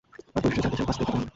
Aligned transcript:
আর 0.35 0.41
পরিশেষে 0.43 0.63
জানতে 0.63 0.77
চাই 0.77 0.85
বাঁচতে 0.89 1.03
কেমন 1.05 1.17
লাগে। 1.19 1.29